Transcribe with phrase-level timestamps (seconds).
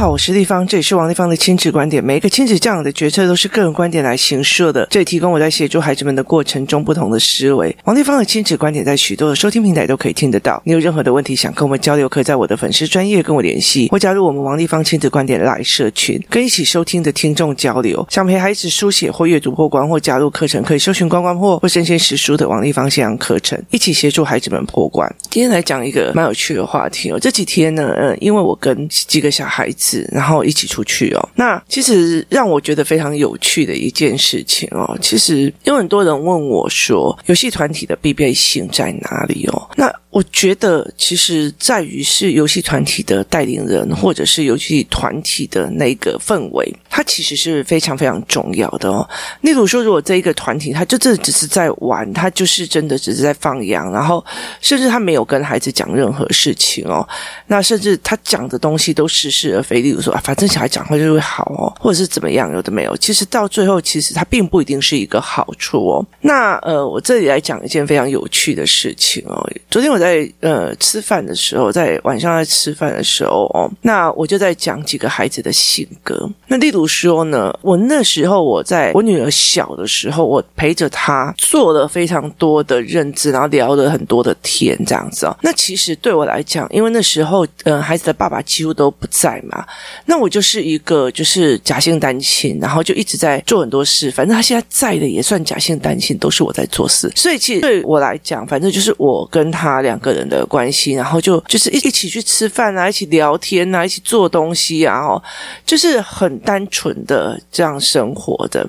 [0.00, 2.02] 好，我是丽芳，这里是王立芳的亲子观点。
[2.02, 7.76] 每一个亲子教养的决策都是个人观点来形设的，这里提供我在协助孩子们的过程中不同的思维。
[7.84, 10.62] 王立芳的亲子观点在许多的收听平台都可以听得到。
[10.64, 18.02] 你有任何的问题想跟我们交流，可以在我的粉丝专业跟我联系，或加入我们王立芳亲子观点来社群，跟一起收听的听众交流。
[18.08, 25.14] 想陪孩子书写或阅读破关，或加入课程，可以搜寻关关破或生鲜识书的王立芳线上课程，一起协助孩子们破关。
[25.28, 27.18] 今天来讲一个蛮有趣的话题哦。
[27.20, 29.89] 这几天呢，嗯，因为我跟几个小孩子。
[30.12, 31.28] 然后一起出去哦。
[31.34, 39.70] 那其实让我觉得非常有趣的一件事情哦，其实有很多人问我说，游戏团体的必备性在哪里哦？
[39.76, 49.08] 那我觉得其实在于是游戏团体的带领人，或者是游戏团体的那个氛围，它其实是非常非常重要的哦。
[49.42, 54.24] 例如说，如果这一个团体，他就这只是在玩，他就是真的只是在放羊，然后
[54.60, 57.08] 甚至他没有跟孩子讲任何事情哦，
[57.46, 59.80] 那甚至他讲的东西都似是而非。
[59.80, 62.96] 例如说啊，反正小孩讲话就会好哦，或者是怎么样，有的没有。
[62.96, 66.04] 其实到最后，其实它并不一定是一个好处哦。
[66.20, 69.48] 那呃，我这里来讲一件非常有趣的事情哦。
[69.70, 69.99] 昨天我。
[70.00, 76.28] 在呃吃饭的时候，在晚上在吃饭的时候哦，那我就在讲几个孩子的性格。
[76.48, 85.36] 那例如说呢，我那时候我在我女儿小的时候，我陪着她做了非常多的认知，然后聊了很多的天，这样子哦。
[85.42, 89.64] 那其实对我来讲，因为那时候呃孩子的爸爸几乎都不在嘛，
[90.06, 94.10] 那我就是一个就是假性单亲，然后就一直在做很多事。
[94.10, 97.10] 反正他现在在的也算假性单亲，都是我在做事。
[97.14, 105.20] 所以其实对我来讲，反正就是我跟他两个人的关系，然后就就是一一起去吃饭啊，一起聊天啊，一起做东西啊，哦，
[105.66, 108.64] 就是很单纯的这样生活的。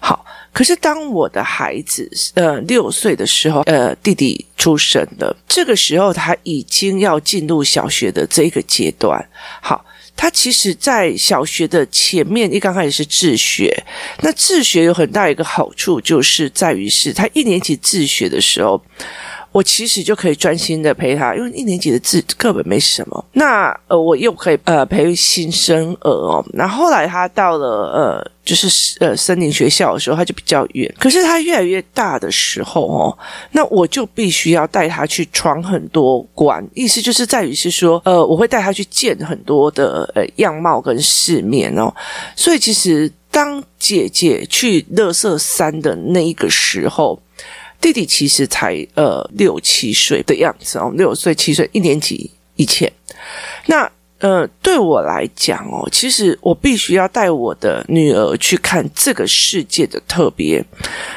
[0.00, 9.20] 好，可是当我的孩子呃六岁的时候，呃弟弟出生了，这个时候他已经要进入小学的这一个阶段。
[9.60, 9.84] 好，
[10.14, 13.74] 他其实在小学的前面一刚开始是自学，
[14.22, 18.80] 那自学有很大一个好处，就是在于是他一年级自学的时候。
[19.52, 23.24] 我其实就可以专心的陪他，因为一年级的字课本没什么。
[23.32, 26.44] 那呃，我又可以呃陪新生儿哦。
[26.52, 30.94] 那后，来他到了呃，就是呃森林学校的时候，他就比较远。
[31.00, 33.18] 可是他越来越大的时候哦，
[33.50, 36.64] 那我就必须要带他去闯很多关。
[36.72, 41.92] 意思就是在于是说，呃，我会带他去见很多的呃样貌跟世面哦。
[42.36, 47.20] 所以其实当姐姐去垃圾山的那一个时候。
[47.80, 52.92] 弟弟其实才呃六七岁的样子哦，六岁七岁一年级以前，
[53.66, 60.64] 那呃对我来讲哦，其实我必须要带我的女儿去看这个世界的特别，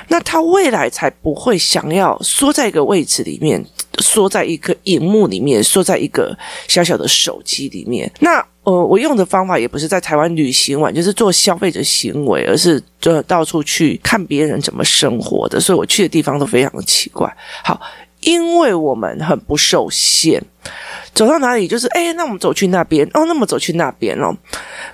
[0.07, 3.63] 那她未来才不会想要缩在一个位置里面，
[3.99, 6.35] 缩在一个荧幕里面，缩在一个
[6.67, 8.43] 小小的手机里面，那。
[8.63, 17.29] 呃，我用的方法也不是在台湾旅行玩，就是做消费者行为，而是就到处去看别人怎么生活的，所以我去的地方都非常的奇怪。
[17.61, 17.77] 好，
[18.21, 20.41] 因为我们很不受限。
[21.13, 24.35] 走到哪里就是哎，那我们走去那边哦，那么走去那边哦。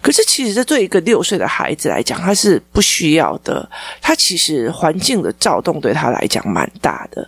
[0.02, 3.68] 可是其实这对一个六岁的孩子来讲，他是不需要的。
[4.02, 7.26] 他其实环境的躁动对他来讲蛮大的。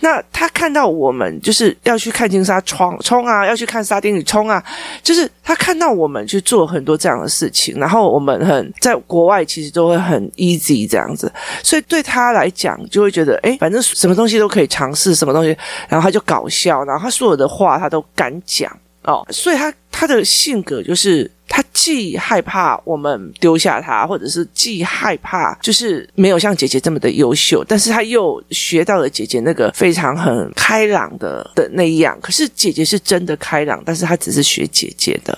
[0.00, 4.62] 那他看到我们就是要去看金沙冲冲啊，要去看沙丁鱼冲啊，
[5.02, 11.32] 就是他看到我们去做很多这样的事情，然后我们很在国外其实都会很 easy 这样子，
[11.62, 15.56] 所以对他来讲就会觉得哎，反正什么东西都可以尝试，什么东西，
[15.88, 18.32] 然后他就搞笑，然后他所有的话他都敢。
[18.44, 32.18] 讲哦，所以他他的性格就是，他既害怕我们丢下他，或者是既害怕就是没有像姐姐这么的优秀，但是他又学到了姐姐那个非常很开朗的的那样。
[32.20, 35.36] 可是姐姐是真的开朗，但是他只是学姐姐的。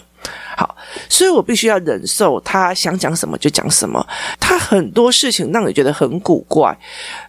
[0.57, 0.75] 好，
[1.09, 4.07] 所以我必须要忍受他想讲什么就讲什么。
[4.39, 6.77] 他很多事情让你觉得很古怪，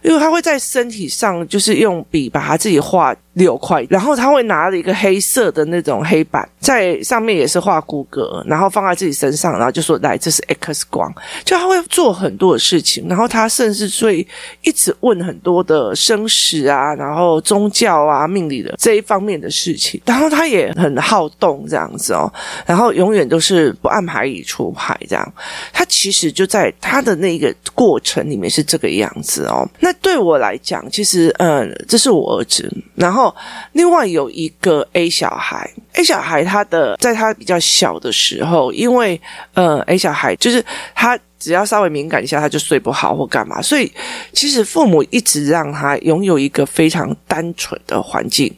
[0.02, 3.14] 因为他会在身体上就是用笔把他自己画。
[3.36, 11.12] 六块，然后他会拿了一个黑色的那种黑板，在上面也是画骨骼，然后放在自己身上，然后就说：“来，这是 X 光。”
[11.44, 14.26] 就他会做很多的事情，然后他甚至会
[14.62, 20.00] 一直问很多的生死啊，然后宗教啊、命理的这一方面的事情。
[20.06, 22.32] 然后他也很好动这样子哦，
[22.64, 25.32] 然后永远都是不按牌理出牌这样。
[25.74, 29.68] 他其实就在他的那个过程里面是这个样子哦。
[29.78, 33.25] 那对我来讲，其实嗯，这是我儿子，然后。
[33.72, 39.20] 另外有一个 A 小孩，A 小孩他的在他比较小的时候，因为
[39.54, 40.64] 呃 A 小孩就是
[40.94, 43.60] 他只要稍微敏感一下，他就睡不好或干嘛。
[43.60, 43.92] 所以，
[44.32, 48.52] 其实父母一直让他拥有一个非常单纯的环境。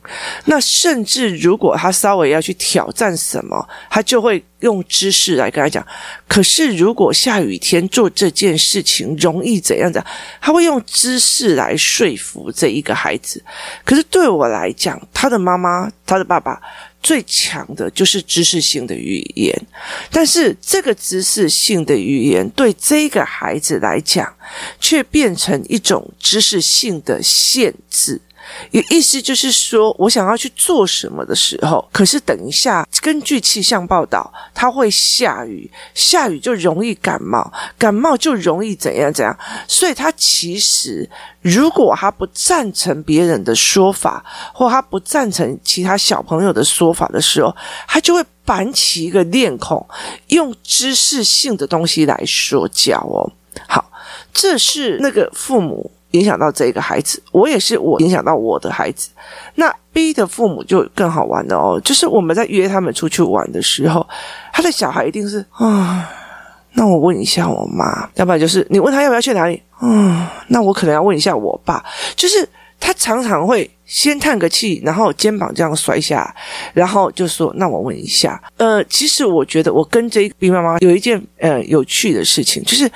[0.45, 5.85] 那甚至如果他稍微要去挑战什么，他就会用知识来跟他讲。
[6.27, 13.43] 可是，如果下雨天做这件事情容易怎样怎样，他会用知识来说服这一个孩子。
[13.85, 16.61] 可是对我来讲，他的妈妈，他的爸爸。
[17.03, 19.55] 最强的就是知识性的语言，
[20.11, 24.35] 但是这个知识性的语言对这个孩子来讲，
[24.81, 28.21] 却变成一种知识性的限制。
[28.71, 39.37] 也意思就是说，我想要去做什么的时候，可是等一下，根据气象报道，它会下雨，下雨就容易感冒，感冒就容易怎样怎样。
[39.67, 41.09] 所以，他其实
[41.43, 47.55] 如果他不赞成别人的说法，或他不赞成其他小朋友的说法的时候，
[47.87, 49.87] 他就会板起一个面孔，
[50.29, 53.31] 用知识性的东西来说教哦。
[53.67, 53.91] 好，
[54.33, 55.91] 这是那个父母。
[56.13, 59.11] 影响到这个孩子，我也是我影响到我的孩子。
[59.55, 64.07] 那 B 的父母就更好玩了哦，就是我们在约他们出去玩的时候，
[64.53, 66.09] 他的小孩一定是啊，
[66.73, 71.85] 那我问一下我妈，要不然就是你问他要不要去哪里，嗯，那我可能要问一下我爸，
[72.17, 72.49] 就是
[72.81, 76.35] 他常常会先叹个气，然后肩膀这样摔下，
[76.73, 82.91] 然后就说那我问一下，呃，其实我觉得我跟这个 B 妈妈有一件呃有趣的事情，就是。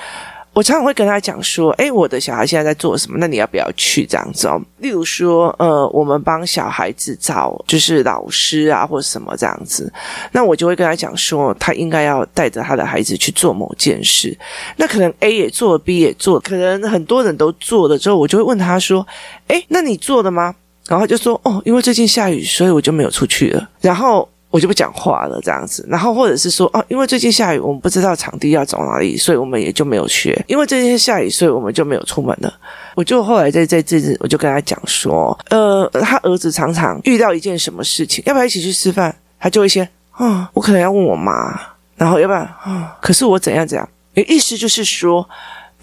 [0.53, 3.17] 我常常会跟他讲说，诶，我的小孩现在在做什么？
[3.17, 4.61] 那你要不要去这样子哦？
[4.77, 9.91] 例如说，呃，我们帮小孩子找就是老师啊，或者什么这样子。
[10.31, 14.37] 那我就会跟他讲说，他应该要带着他的孩子去做某件事。
[14.77, 19.05] 那可能 A 也做，B 也做，可能很多人都做了之后，我就会问他说，
[19.47, 20.53] 诶，那你做了吗？
[20.87, 23.69] 然后他就说，哦，因为最近下雨，所以我就没有出去了。
[23.81, 24.29] 然后。
[24.53, 25.83] 我就不讲话了，这样子。
[25.89, 30.39] 然后或者是说，哦，因为最近下雨，我们不知道场地要走哪里，所以我们也就没有学。
[30.47, 32.53] 因为最近下雨，所以我们就没有出门了。
[32.93, 39.15] 我就后来在在这次，我就跟他讲说，呃，他儿子常常遇到一件什么事情，要不要一起去吃饭？
[39.39, 41.59] 他就会先，啊、我可能要问我妈，
[41.95, 43.89] 然后要不然，啊、可是我怎样怎样？
[44.13, 45.27] 意思就是说。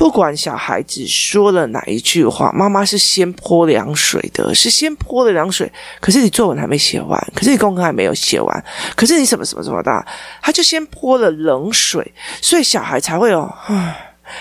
[0.00, 5.70] 不管小孩子说了哪一句话，妈妈是先泼凉水的，是先泼了凉水。
[6.00, 8.64] 可是你作文还没写完，可是你功课还没有写完，
[8.96, 10.06] 可是你什么什么什么的，
[10.40, 13.94] 他就先泼了冷水，所以小孩才会有，啊，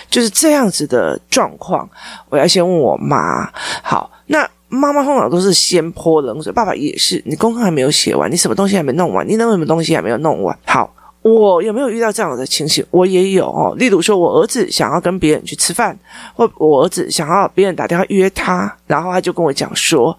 [0.10, 1.90] 就是这样子的状况。
[2.30, 3.52] 我要先问我妈，
[3.84, 10.96] 好，那妈妈通常都是先泼冷水，爸爸也是，你功课还没有写完，你什么东西还没弄完，你那什么东西还没有弄完，好。
[11.22, 12.86] 我有没有遇到这样的情形？
[12.92, 13.76] 我也有哦。
[13.78, 15.98] 例如说，我儿子想要跟别人去吃饭，
[16.34, 20.18] 或我儿子想要别人打电话约他，然后他就跟我讲说：“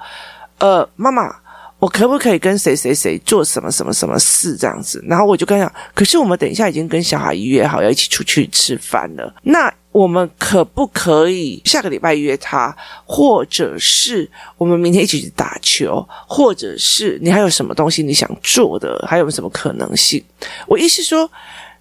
[0.61, 1.35] 呃，妈妈，
[1.81, 20.23] 我可不可以跟谁谁谁做什么什么什么事这样子？”然后我就跟他讲：“可是我们等一下已经跟小孩约好要一起出去吃饭了。”那我们可不可以下个礼拜约他，或者是我们明天一起去打球，或者是你还有什么东西你想做的，还有什么可能性？
[20.69, 21.29] 我意思说，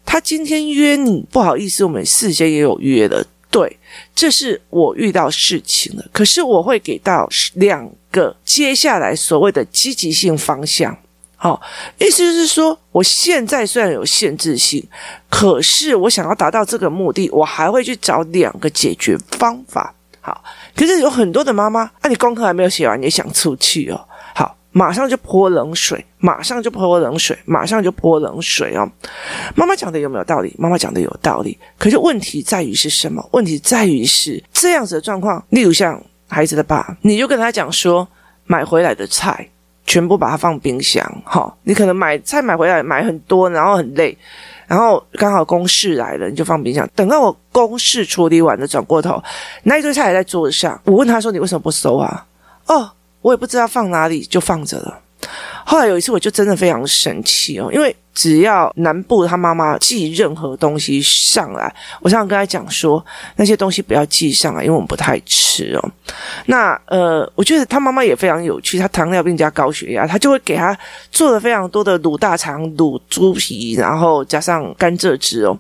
[0.06, 3.24] 他今天约你，不好意思，我们事先也有约了。
[3.52, 3.78] 对，
[4.16, 10.98] 这是我遇到事情了，可是我会给到两个接下来所谓的积极性方向。
[11.42, 11.62] 好，
[11.98, 14.86] 意思就是说，我现在虽然有限制性，
[15.30, 19.96] 可是我想要达到这个目的，我还会去找两个解决方法。
[20.20, 20.44] 好，
[20.76, 24.06] 可是有很多的妈妈，啊，你功课还没有写完，你想出去哦？
[24.36, 28.86] 好，马上就泼冷水，马上就泼冷水，马上就泼冷水哦。
[29.56, 30.54] 妈妈讲的有没有道理？
[30.60, 33.26] 妈妈讲的有道理，可是问题在于是什么？
[33.32, 38.08] 问题在于是这样子的状况，例如像孩子的爸，你就跟他讲说，
[38.46, 39.50] 买回来的菜。
[39.86, 44.16] 全部把它放冰箱，好，你可能买菜买回来买很多，然后很累，
[44.68, 46.88] 然后刚好公事来了，你就放冰箱。
[46.94, 49.20] 等到我公事处理完了，转过头，
[49.64, 50.80] 那一堆菜还在桌子上。
[50.84, 52.24] 我问他说：“你为什么不收啊？”
[52.68, 55.00] 哦，我也不知道放哪里，就放着了。
[55.66, 57.96] 后来有一次，我就真的非常生气哦，因为。
[58.20, 63.04] 只要南部他妈妈寄任何东西上来，我常常跟他讲说，
[63.38, 65.92] 那些东西不要寄上来，因为我们不太吃哦。
[66.48, 70.78] 那呃，我觉得他妈妈也非常有趣，他糖尿病加高血压，他就会给他
[71.14, 75.58] 做了非常多的卤大肠、卤猪皮，然后加上甘蔗汁哦。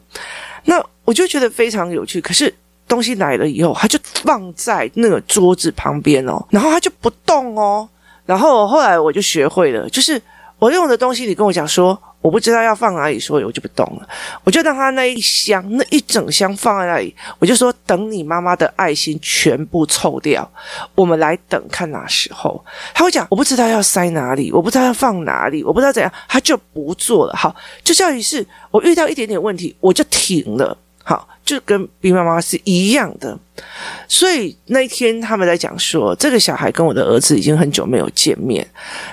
[0.65, 2.19] 那我就觉得非常有趣。
[2.19, 2.53] 可是
[2.89, 7.87] 东西来了以后，他就放在那个桌子旁边哦，然后他就不动哦。
[8.25, 10.21] 然后后来我就学会了，就是
[10.57, 11.97] 我用的东西，你跟我讲说。
[12.21, 14.07] 我不知道要放哪里，所以我就不动了。
[14.43, 17.15] 我就让他那一箱、那一整箱放在那里。
[17.39, 20.49] 我就说，等你妈妈的爱心全部臭掉，
[20.95, 22.63] 我们来等看哪时候。
[22.93, 27.35] 他会讲，我不知道要塞哪里，我不知道要放哪里，我不知道怎样，他就不做了。
[27.35, 30.77] 好，就像于是，我遇到一点点问题，我就停了。
[31.03, 33.35] 好，就跟 B 妈妈是一样的。
[34.07, 38.65] 所以那一天他们在讲说，这个小孩跟我的儿子已经很久没有见面。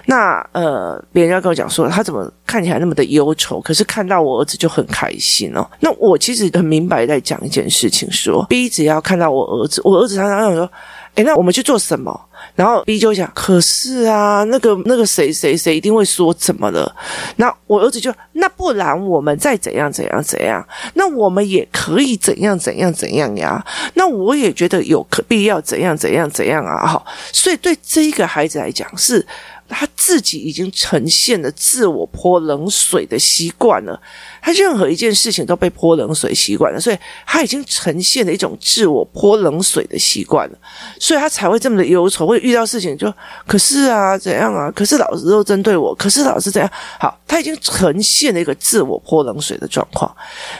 [0.04, 3.58] 那呃，别人要跟我讲说，他怎么看起来那么的忧愁？
[3.60, 5.66] 可是看到我儿子就很开心哦。
[5.80, 10.70] 那我其实很明白在讲一件事情说，说 B 只要看到我儿子，我儿子常常说。
[11.14, 12.20] 诶，那我们去做什么？
[12.56, 16.92] 然后 B 就讲，可是啊，那个那个谁谁谁一定会说怎么了？
[17.36, 20.66] 那我儿子就，那不然我们再怎样怎样怎样？
[20.94, 23.64] 那我们也可以怎样怎样怎样呀？
[23.94, 26.84] 那我也觉得有可必要怎样怎样怎样啊？
[26.86, 29.24] 哈，所以对这一个孩子来讲是。
[29.68, 34.00] 他自己已经呈现了自我泼冷水的习惯了，
[34.46, 40.58] 他任何一件事情都被泼冷水习惯了，所以他已经呈现了一种自我泼冷水的习惯了，
[41.00, 43.12] 所以他才会这么的忧愁，会遇到事情就
[43.44, 46.70] 可是啊怎样啊，可是老师都针对我，可是老师怎样？
[47.00, 50.08] 好，他已经呈现了一个自我泼冷水的状况。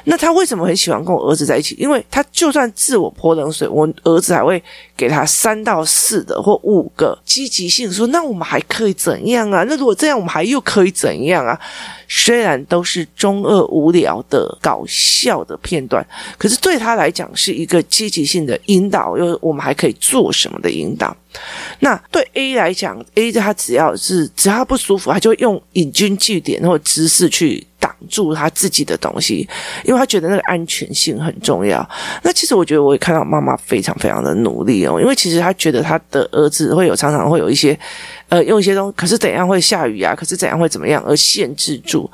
[0.02, 1.76] 那他为什么很喜欢跟我儿子在一起？
[1.78, 4.60] 因为他就算自我泼冷水，我儿子还会
[4.96, 8.96] 给他三到四的或五个积极性，说那我们还可以。
[8.96, 9.62] 怎样啊？
[9.68, 11.56] 那如果这样，我们还又可以怎样啊？
[12.08, 16.04] 虽然都是中二无聊的搞笑的片段，
[16.38, 21.14] 可是对他来讲是一个积极性的引导，又我们还可以做什么的引导？
[21.80, 29.48] 那对 A 来讲，A 他只要是只要他不舒服，他就用引经据典或者知识去挡住他自己的东西，
[29.84, 31.88] 因为他觉得那个安全性很重要。
[32.22, 37.78] 那其实我觉得我也看到妈妈非常非常的努力哦，因为其实他觉得他的儿子会有常常会有一些。
[38.28, 40.12] 呃，用一些东西，可是怎样会下雨啊？
[40.12, 42.10] 可是怎样会怎么样而限制住？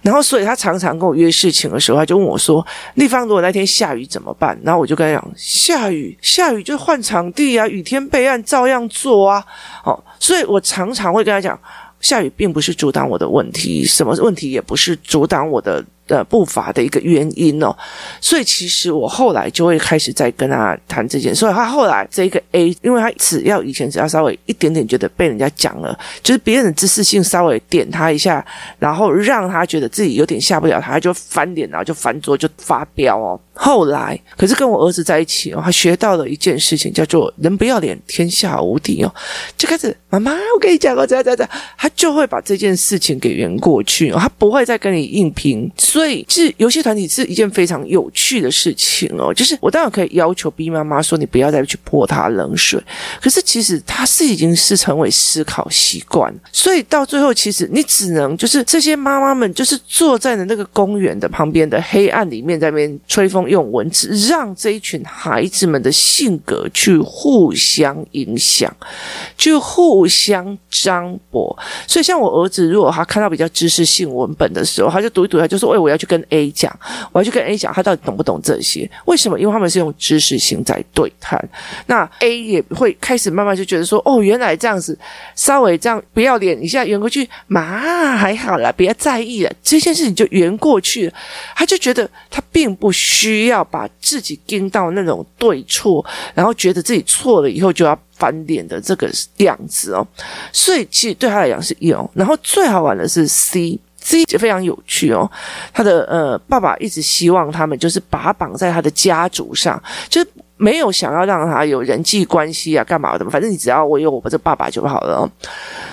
[0.00, 2.64] 然后，所以他常常跟我约事情的时候，他就问我说
[2.94, 9.44] ：“丽芳，如果那天下雨怎么办？”然后我就跟他讲：“下雨，下雨就换场地啊，雨天备案照样做啊。”
[9.82, 11.58] 哦，所以我常常会跟他讲，
[12.00, 15.84] 下雨并不是阻挡我的问题，什么问题也不是阻挡我的。
[16.06, 17.76] 的步伐的一个原因哦，
[18.20, 21.40] 所以其实我后来就会开始在跟他谈这件事。
[21.40, 28.44] 所以他后来这个 A，因为他只要以前只要稍微一点点觉得被人家讲了，就是别人的知识性稍微点他一下，
[28.78, 33.38] 然后让他觉得自己有点下不了台，他就翻脸，然后就翻桌就发飙哦。
[33.58, 39.14] 后来可是跟我儿子在一起哦，他学到了一件事情，叫做人不要脸，天下无敌哦。
[39.56, 45.70] 就开始妈妈，我跟你讲过，这样这样这样，他就会把这件事情给圆过去哦，他不会再跟你硬拼。
[45.96, 49.32] 所以，是游戏团体是一件非常有趣的事情哦。
[49.32, 52.78] 就是我当然可以要求 B 妈妈说，你不要再去泼他冷水。
[53.18, 68.70] 可是其实他是已经是成为思考习惯，所以到最后，其实你只能就是这些妈妈们，就是坐在了那个公园的旁边的黑暗里面，在那边吹风，用文字让这一群孩子们的性格去互相影响，
[69.38, 71.58] 去互相张博。
[71.88, 76.76] 所以，像我儿子，如果他看到比较知识性文本的时候，他就读一读，他就说：“哎。”我我要去跟 A 讲，
[77.12, 78.90] 我要去跟 A 讲，他到底懂不懂这些？
[79.04, 79.38] 为什么？
[79.38, 81.40] 因为他们是用知识性在对谈。
[81.86, 84.98] 那 A 也会开始慢慢就觉得说：“哦，原来这样子，
[85.36, 91.12] 稍微这样不要脸一下圆过去，嘛还好啦，不要在意了，这件事情就圆过去了。”
[91.54, 100.04] 他就觉得他并不需要把自己盯到那种对错，然后觉得自己错了以后就要翻脸的这个样子哦。
[100.52, 102.10] 所以其实对他来讲是有。
[102.14, 103.78] 然后最好玩的是 C。
[104.08, 105.28] 这就非常有趣哦，
[105.72, 113.28] 他的呃爸爸一直希望他们就是把他绑在他的家族上，就是没有想要让他有人际关系啊，干嘛的？
[113.28, 115.30] 反正你只要我有我这爸爸就好了哦。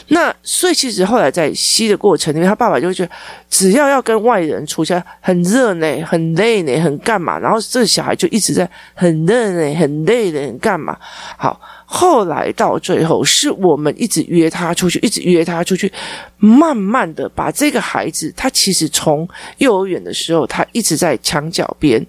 [0.10, 3.12] 那所以其实后来在吸的过程里面，他爸爸就会觉得，
[3.50, 7.40] 只要要跟外人出去，很热呢，很累呢，很干嘛？
[7.40, 10.96] 然后这小孩就一直在很热呢，很累的，很干嘛？
[11.36, 11.60] 好。
[11.96, 15.92] 后来到最后，是我们一直约他出去，一直约他出去，
[16.38, 22.04] 慢慢的把这个孩子，他其实从幼儿园的时候，他一直在墙角边，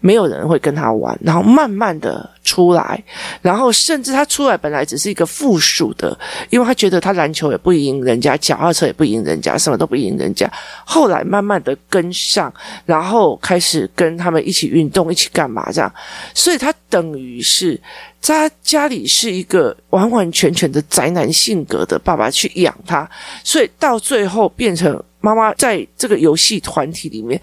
[0.00, 2.28] 没有人会跟他玩，然后慢慢的。
[2.42, 3.00] 出来，
[3.42, 6.18] 然后甚至他出来本来只是一个附属的，
[6.48, 10.50] 因为他觉得他篮球也不赢人家，脚踏车也不赢人家，什么都不赢人家。
[10.84, 12.52] 后来慢慢的跟上，
[12.86, 15.94] 然后开始跟他们一起运动，一起干嘛这样。
[16.34, 17.80] 所以他等于是
[18.20, 23.08] 他家里是一个完完全全的宅男性格的爸爸去养他，
[23.42, 25.02] 所以到最后变成。
[25.20, 27.40] 妈妈在这个游戏团体里面，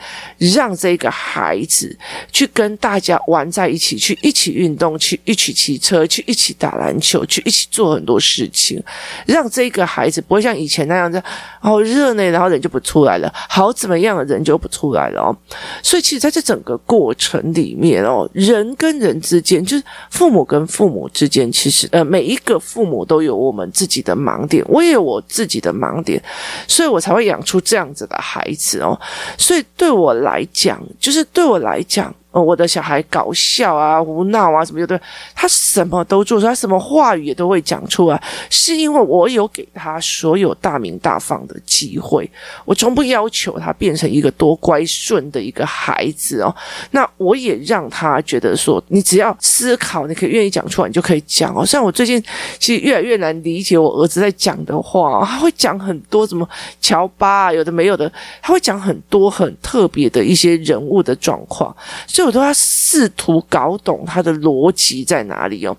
[0.55, 1.95] 让这个孩子
[2.31, 8.81] 去跟大家玩在一起，去一起运动，去一起骑车，去一起打篮球，去一起做很多事情，
[9.27, 11.21] 让这个孩子不会像以前那样子，
[11.59, 15.37] 好热呢，然后人就不出来了，好怎么样的人就不出来了哦。
[15.83, 26.19] 所以其实在这整个过程里面哦，人跟人之间，就是父母跟父母之间，其实呃，每一个父母都有我们自己的盲点，我也有我自己的盲点，
[26.67, 27.61] 所以我才会养出。
[27.67, 28.97] 这样子的孩子哦，
[29.37, 34.99] 所以对我来讲，就是对我来讲，我的小孩搞笑啊、胡闹啊什么的，
[35.35, 42.29] 他什么都做出，他什么话语也都会讲出来，是因为我有给他所有大鸣大放的机会。
[42.65, 46.55] 我从不要求他变成一个多乖顺的一个孩子哦，
[46.91, 51.65] 那我也让他觉得说，你只要思考，你可以愿意讲出来，你就可以讲哦。
[51.65, 52.21] 像我最近
[52.59, 56.47] 其实越来越难理解我儿子在讲的话，他会讲很多什么
[56.81, 61.75] 乔巴啊，有的没有的，他会讲很多很特别的一些人物的状况，
[62.07, 65.75] 所以我都要试图搞懂他的逻辑在哪里哦。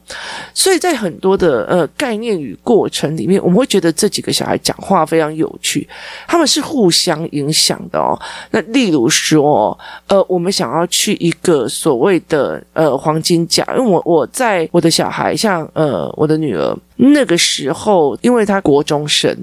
[0.55, 5.87] 所以在很多的呃概念与过程里面，我们会觉得这几个小孩讲话非常有趣，
[6.26, 8.19] 他们是互相影响的哦。
[8.50, 19.37] 那例如说，呃，我们想要去一个所谓的呃黄金甲，因为我我在我的小孩像呃我的女儿那个时候，因为她国中生，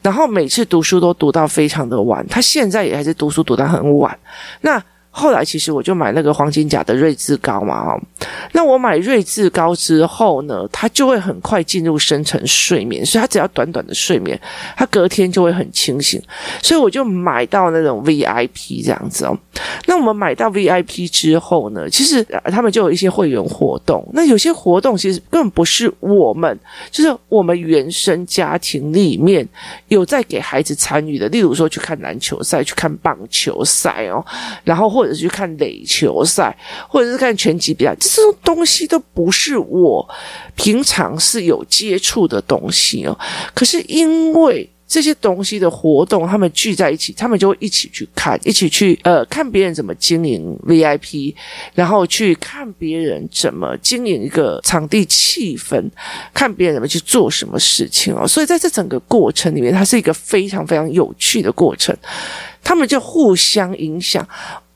[0.00, 4.16] 然后每次读书都读到非常的晚，她现在也还是读书读到很晚，
[4.60, 4.80] 那。
[5.14, 8.00] 后来其实我就买那个黄金甲的瑞智高嘛，哈，
[8.52, 14.40] 那我买睿智膏之后呢，他就会很快进入深层睡眠，所以他只要短短的睡眠，
[14.76, 16.20] 他隔天就会很清醒，
[16.62, 19.38] 所以我就买到那种 VIP 这样子哦。
[19.86, 26.58] 那我们买到 VIP 之后呢，其实他们就有一些会员活动，那有些活动其实根本不是我们，
[26.90, 29.46] 就是我们原生家庭里面
[29.88, 34.24] 有在给孩子参与的，例如说去看篮球赛、去看棒球赛哦，
[34.64, 36.56] 然后或或者是去看垒球赛，
[36.88, 40.06] 或者是看拳击比赛，这种东西都不是我
[40.54, 43.18] 平常是有接触的东西哦。
[43.54, 51.34] 可是因为这些东西的活动，他们聚在一起，他们就会一起去看，一起去呃看别人怎么经营 VIP，
[51.72, 55.82] 然后去看别人怎么经营一个场地气氛，
[56.34, 58.28] 看别人怎么去做什么事情哦。
[58.28, 61.96] 所以在这整个过程里面，它是一个非常非常有趣的过程，
[62.62, 64.28] 他们就互相影响。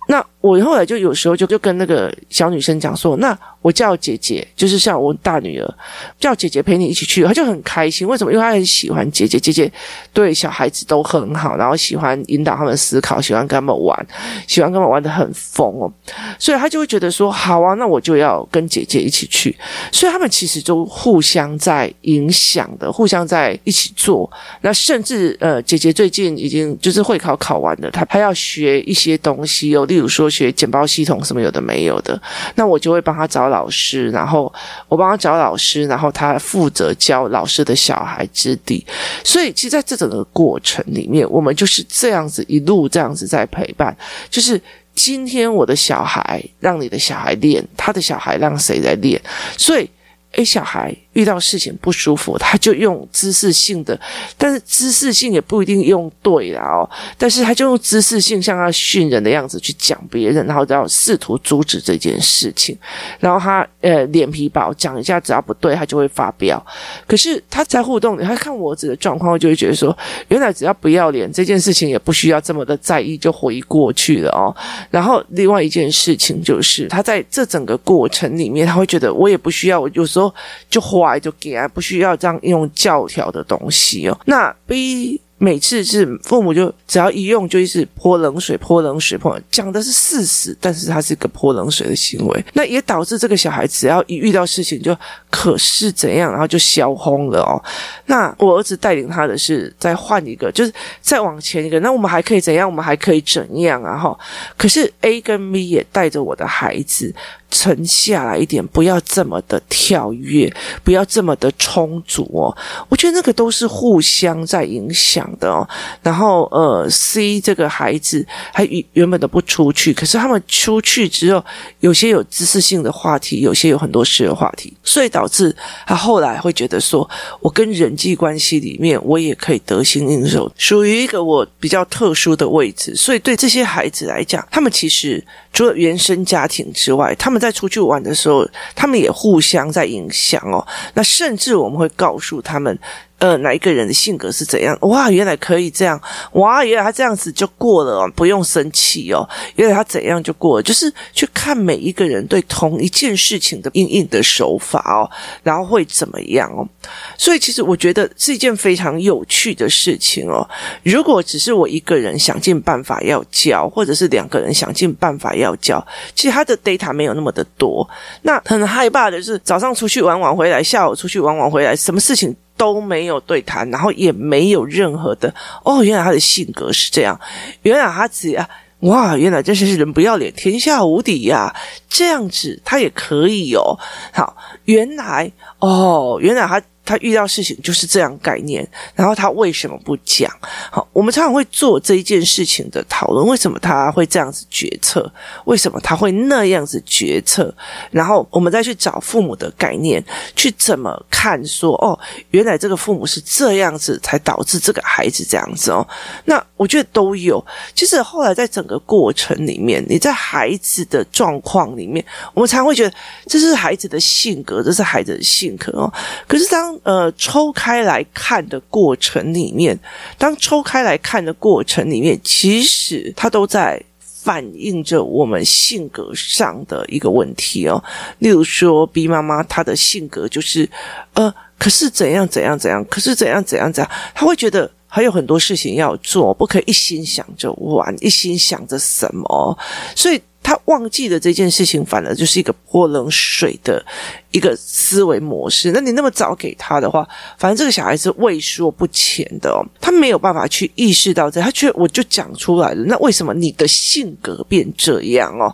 [0.06, 3.36] 那我后来就有时候就就跟那个小女生讲说，那
[3.66, 5.74] 我叫姐姐，就是像我大女儿
[6.20, 8.06] 叫姐姐陪你一起去，她就很开心。
[8.06, 8.30] 为什么？
[8.32, 9.68] 因为她很喜欢姐姐，姐姐
[10.12, 14.06] 对小孩子都很好，然后喜欢引导他们思考，喜欢跟他们玩，
[14.46, 15.92] 喜欢跟他们玩的很疯哦。
[16.38, 19.56] 所以她就会觉得说，好啊，那我就要跟姐姐一起去。
[19.90, 24.30] 所以他们其实都互相在影响的，互相在一起做。
[24.60, 29.84] 那甚至呃，姐姐最近已经就是会考考完了，她还要学一些东西哦。
[29.86, 32.22] 例如说学简报系统什么有的没有的，
[32.54, 34.52] 那我就会帮他找老老师，然后
[34.88, 38.84] 我帮他找老师，然后他负责教老师的小孩之地。
[39.24, 43.96] 所以其实在这整个过程里面，我们就是这样子一路这样子在陪伴，
[44.28, 44.60] 就是
[44.94, 49.20] 今天我的小孩让你的小孩练，他的小孩让谁来练，
[49.56, 49.88] 所以。
[50.32, 53.98] 诶，小孩遇到事情不舒服，他就用知识性的，
[54.36, 56.88] 但是知识性也不一定用对了哦。
[57.16, 62.76] 但是他就用知识性，像他训人的样子去讲别人，然后要试图阻止这件事情。
[63.18, 66.62] 然后他呃脸皮薄，讲一下只要不对，他就会发飙。
[67.06, 69.96] 可是他在互动里，他看我儿子的状况，就会觉得说，
[70.28, 74.54] 原来只要不要脸，这件事情也不需要这么的在意，就回过去了哦。
[74.90, 80.26] 然后另外一件事情就是，他在这整个过程里面，他会觉得我也不需要，我有时候。
[80.68, 80.80] 就
[81.20, 84.18] 就给啊，不需要这样用教条的东西哦。
[84.24, 85.20] 那 B。
[85.38, 94.96] 每次是父母就只要一用就一直泼冷水，泼冷水，泼讲的是事实，但是他是一个泼冷水的行为，那也导致这个小孩只要一遇到事情就
[95.28, 97.62] 可是怎样，然后就消轰了哦。
[98.06, 100.72] 那我儿子带领他的是再换一个，就是
[101.02, 102.66] 再往前一个，那我们还可以怎样？
[102.66, 103.98] 我们还可以怎样啊？
[103.98, 104.18] 哈，
[104.56, 107.14] 可是 A 跟 B 也带着我的孩子
[107.50, 110.50] 沉下来一点，不要这么的跳跃，
[110.82, 112.56] 不要这么的充足哦。
[112.88, 115.25] 我觉得那个都是互相在影响。
[115.38, 115.66] 的哦，
[116.02, 121.44] 然后呃，C 这个孩子还原本都不出去，可是他们出去之后，
[121.80, 125.54] 有些有知识性的话题，有些有很多事的话题，所以导致
[125.86, 127.08] 他后来会觉得说，
[127.40, 140.66] 我跟人际关系里面，我也可以得心应手，属于一个我比较特殊的位置，所以对这些孩子来讲，他们其实除了原生家庭之外，他们在出去玩的时候，他们也互相在影响哦。
[140.94, 142.78] 那甚至我们会告诉他们。
[143.18, 144.76] 呃，哪一个人的性格是怎样？
[144.82, 145.98] 哇，原来可以这样！
[146.32, 149.26] 哇，原来他这样子就过了哦，不用生气哦。
[149.54, 155.08] 原来他怎样就过了，就是去看每一个人对同一件事情的因应的手法哦，
[155.42, 156.68] 然后会怎么样哦。
[157.16, 160.46] 所以，其实我觉得是一件非常有趣的事情哦。
[160.82, 167.88] 如果只是我一个人想尽办法要教，或者是两个人想尽办法要教，其实他的 data 没有那么的多。
[168.22, 172.36] 那很害怕的是，早上出去玩玩回来，下午出去玩玩回来，什么事情？
[172.56, 177.20] 都没有对谈，然后也没有任何的哦，原来他的性格是这样，
[177.62, 178.48] 原来他只要
[178.80, 181.54] 哇，原来真是人不要脸，天下无敌呀！
[181.88, 183.78] 这样子他也可以哦。
[184.12, 186.62] 好，原来哦，原来他。
[186.86, 190.32] 他遇到事情就是这样概念，然后他为什么不讲？
[190.70, 195.12] 好，我们常常会做这一件事情的讨论，为什么他会这样子决策？
[195.44, 197.52] 为什么他会那样子决策？
[197.90, 200.02] 然后我们再去找父母的概念，
[200.34, 201.74] 去怎么看说？
[201.84, 201.98] 哦，
[202.30, 205.86] 原来这个父母是这样子，才导致这个孩子这样子哦。
[206.24, 207.44] 那我觉得都有。
[207.74, 212.94] 其实后来在整个过程里面，你在孩子的状况里面，我们常会觉得
[213.26, 215.92] 这是孩子的性格，这是孩子的性格哦。
[216.28, 219.78] 可是当呃，抽开来看的过程里面，
[220.16, 227.82] 当抽开来看的过程里面，其实它都在反映着我们性格上的一个问题哦。
[228.18, 230.68] 例如说，B 妈妈她的性格就是，
[231.14, 239.58] 呃，可是怎样怎样怎样，可是怎样怎样怎样，她会觉得还有很多事情要做，不可以一心想着玩，一心想着什么，
[239.94, 240.20] 所以。
[240.46, 243.84] 他忘记了这件事情，反而就是一个泼冷水的
[244.30, 245.72] 一个思维模式。
[245.72, 247.04] 那你那么早给他的话，
[247.36, 255.52] 反正这个小孩子畏缩不前的哦，他没有办法去意识到这，他觉得我就讲出来了，那为什么你的性格变这样哦？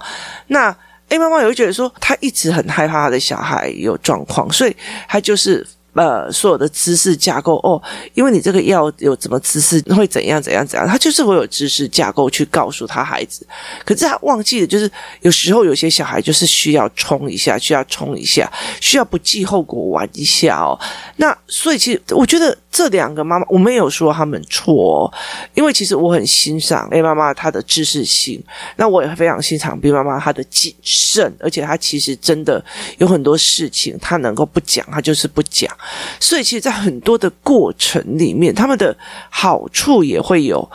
[0.48, 0.76] 那
[1.08, 4.76] A 妈妈也会觉得说，他一直很害怕他的小孩有状况，所以
[5.08, 5.66] 他就是。
[5.94, 7.80] 呃，所有的知识架构哦，
[8.14, 13.46] 因为你这个要有怎么知识会怎样怎样怎样，他就是会有知识架构去告诉他孩子，
[13.84, 18.50] 可是他忘记了，就是有时候有些小孩就是需要冲一下，需要冲一下，
[18.80, 20.78] 需要不计后果玩一下哦。
[21.16, 25.12] 那所以其实我觉得这两个妈妈，我没有说他们错，
[25.52, 28.42] 因为其实我很欣赏 A 妈妈她的知识性，
[28.76, 32.64] 那我也非常欣赏 B 妈妈她的谨慎，而且她其实真的
[32.96, 35.70] 有很多事情她能够不讲，她就是不讲。
[36.18, 38.96] 所以，其实，在很多的过程里面，他们的
[39.28, 40.66] 好处也会有。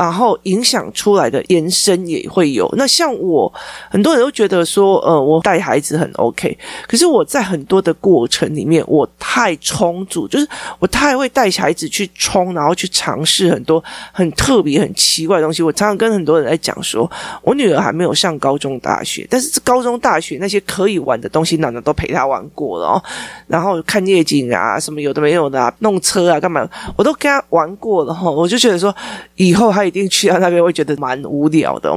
[0.00, 2.66] 然后影响出来的延伸也会有。
[2.74, 3.52] 那像我，
[3.90, 6.56] 很多人都觉得说，呃，我带孩子很 OK。
[6.88, 15.62] 可是我在很多的过程里面，我太充足，就是我太会带孩子去冲，然后去尝试很多很特别、很奇怪的东西。
[15.62, 17.10] 我常常跟很多人在讲说，
[17.42, 23.02] 我女儿还没有上高中、大学，但是这高中、大学那些可以玩的东西，奶奶都陪她玩过了哦。
[23.46, 28.30] 然后看夜景啊，什么有的没有的啊，弄车啊，干嘛，我都跟她玩过了哈。
[28.30, 28.96] 我就觉得说，
[29.36, 29.89] 以后还。
[29.90, 31.90] 一定去到那边会觉得蛮无聊的，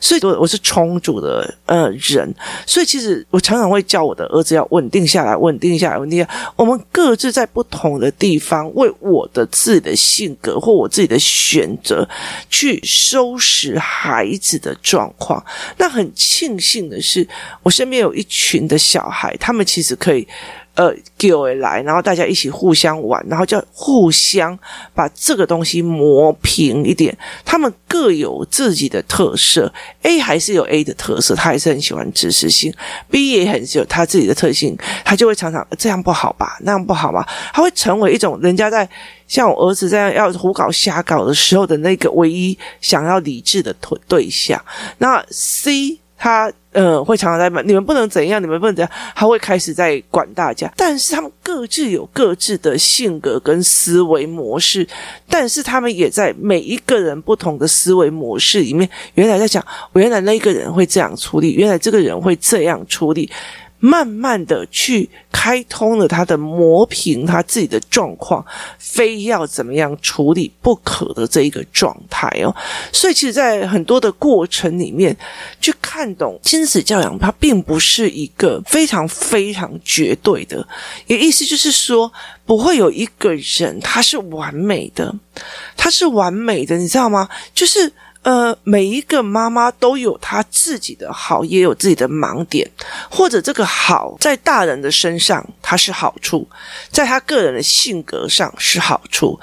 [0.00, 2.32] 所以我我是充足的呃人，
[2.64, 6.28] 所以其实我常常会叫我的儿子要稳定下来，稳定下来，稳定下。
[6.54, 12.08] 我们各自在不同的地方，为我的自己的性格或我自己的选择
[12.48, 15.44] 去收拾孩子的状况。
[15.78, 17.26] 那很庆幸的是，
[17.64, 20.26] 我身边有一群的小孩，他们其实可以。
[20.74, 24.58] 呃，给我来，然后大家一起互相玩，然后就互相
[24.94, 27.16] 把这个东西磨平一点。
[27.44, 32.72] 他们各有自己的特色，A 还是有 A 的特色，他还是很喜欢知识性
[33.10, 38.88] ；B 也很有他自己的特性，他就会常常这样不好吧，那样不好吧，他会成为一种人家在
[39.28, 44.58] 像我儿子这样要胡搞瞎搞的时候的那个唯一想要理智的对对象。
[44.98, 46.01] 那 C。
[46.22, 50.72] 他呃会常常在问你们不能怎样，你们不能怎样，他会开始在管大家。
[50.76, 54.86] 但是他们各自有各自的性格跟思维模式，
[55.28, 63.28] 但是他们也在每一个人不同的思维模式里面，原来在讲，原来那个人会这样处理，原来这个人会这样处理。
[63.84, 68.46] 慢慢的去开通了他的磨平他自己的状况，
[68.78, 72.54] 非要怎么样处理不可的这一个状态哦。
[72.92, 75.16] 所以其实，在很多的过程里面，
[75.60, 80.64] 去看懂亲子教养，它并不是一个非常非常绝对的。
[81.08, 82.12] 也意思就是说，
[82.46, 85.12] 不会有一个人他是完美的，
[85.76, 87.28] 他是完美的，你知道吗？
[87.52, 87.92] 就是。
[88.22, 92.70] 呃，每一个妈妈都有她自己的好，也有自己的盲点，
[93.10, 96.48] 或者这个好在大人的身上它是好处，
[96.90, 99.38] 在他个人的性格上是好处。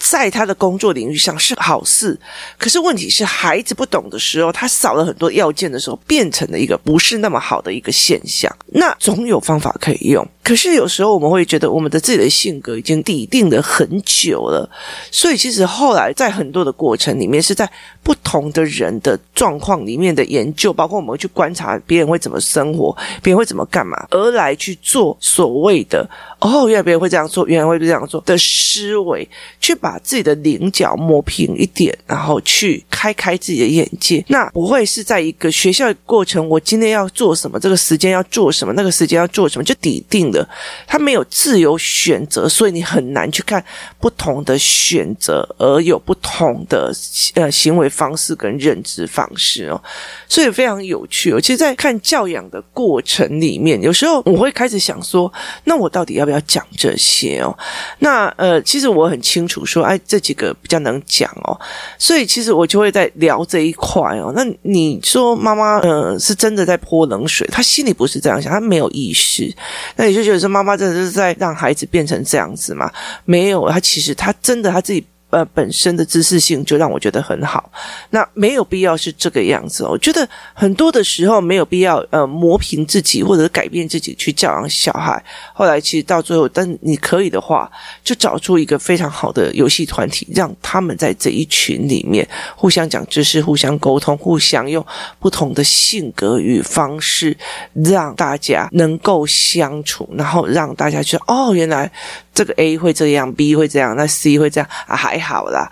[0.00, 2.18] 在他的工作领域上是好事，
[2.56, 8.50] 可是问题是孩子不懂的时候，他少了很多要件的时候，变成了一个不是那么好的一个现象。
[8.68, 14.66] 那总有方法可以用，可是有时候我们会觉得我们的自己的性格已经底定了很久了，
[15.10, 17.70] 所以其实后来在很多的过程里面，是在
[18.02, 26.08] 不同的人的状况里面的研究，包括我们去观察别人会怎么生活，别人会怎么干嘛，而来去做所谓的
[26.38, 29.28] 哦，原来别人会这样做，原来会这样做的思维，
[29.60, 29.89] 去把。
[29.90, 34.24] 把自己的棱角磨平一点，然后去开开自己的眼界。
[34.28, 40.48] 那不会是在一个学校过程，我今天要做什么，这个时间要做什么，那个时间要做什么，就底定了。
[40.86, 43.64] 他没有自由选择，所以你很难去看
[43.98, 46.92] 不同的选择，而有不同的
[47.34, 49.82] 呃行为方式跟认知方式哦。
[50.28, 51.40] 所以非常有趣哦。
[51.40, 55.32] 其实，在看教养的过程里面，有时候我会开始想说，
[55.64, 57.58] 那我到底要不要讲这些哦？
[57.98, 61.58] 那呃，其实我很清楚说，哎，这几个比较能讲哦。
[61.98, 64.32] 所以其实我就会在聊这一块哦。
[64.34, 69.52] 那你说妈妈呃是真的在泼冷水，她心里不是这样想，她没有意识。
[69.96, 72.90] 那你就觉得说妈妈真的是在让孩子变成这样子吗？
[73.24, 75.04] 没有，她其实她真的她自己。
[75.30, 77.70] 呃，本身的知识性就让我觉得很好，
[78.10, 79.90] 那没有必要是这个样子哦。
[79.92, 85.22] 我觉得很多的时候没有必要呃磨平自己或者改变自己去教养小孩。
[85.54, 87.70] 后来其实到最后，但你可以的话，
[88.02, 94.84] 就找出一个非常好的游戏团体，让他们在这一群里面互相讲知识、互相沟通、互相用
[95.18, 97.36] 不同的性格与方式，
[97.72, 101.90] 让大家能够相处，然后让大家觉得哦，原来。
[102.32, 105.70] 这个 A 会这样，B 会这样，那 C 会这样啊，还好啦，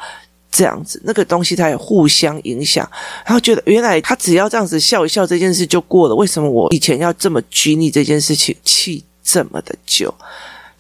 [0.53, 2.89] 这样子那个东西它也互相影响，
[3.25, 6.15] 然后觉得原来他只要这样子笑一笑，这件事就过了。
[6.15, 10.15] 为什么我以前要这么拘泥这件事情，气这么的久？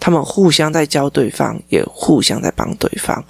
[0.01, 3.25] 他们互相在教对方，也互相在帮对方。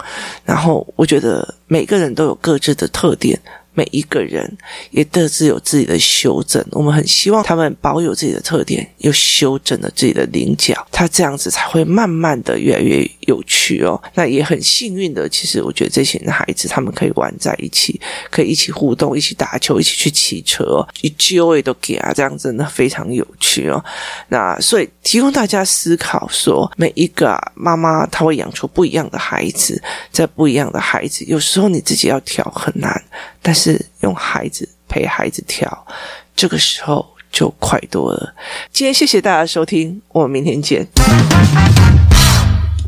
[0.45, 3.39] 然后我觉得每个人都有各自的特点。
[3.75, 4.57] 每一个人
[4.91, 14.01] 也各自有自己的修正，我们很希望他们保有自己的特点，又修正了自己的棱角，他这样子才会慢慢的越来越有趣哦。
[14.15, 23.83] 那也很幸运的，其实我觉得这些孩子他们可以玩在一起，可以一起互动，一起打球，一起去骑车，一揪也都给啊，这样真的非常有趣哦。
[24.29, 33.01] 那所以提供大家思考说，每一个妈妈她会养出不一样的孩子，在不一样的孩子，有时候你自己要挑很难，
[33.41, 33.79] 但是。
[34.01, 35.85] 用孩子陪孩子调，
[36.33, 38.33] 这个时候就快多了。
[38.71, 40.87] 今天谢谢大家收听，我们明天见。